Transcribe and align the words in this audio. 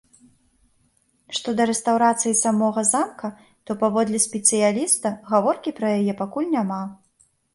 Што 1.39 1.49
да 1.59 1.63
рэстаўрацыі 1.71 2.37
самога 2.45 2.81
замка, 2.93 3.27
то, 3.69 3.77
паводле 3.83 4.23
спецыяліста, 4.27 5.07
гаворкі 5.35 5.75
пра 5.81 5.87
яе 6.01 6.13
пакуль 6.25 6.49
няма. 6.57 6.81